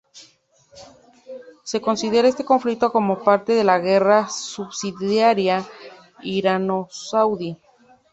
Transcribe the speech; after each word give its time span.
Se 1.63 1.79
considera 1.79 2.27
este 2.27 2.43
conflicto 2.43 2.91
como 2.91 3.23
parte 3.23 3.53
de 3.53 3.63
la 3.63 3.77
guerra 3.77 4.27
subsidiaria 4.29 5.63
irano-saudí. 6.23 7.59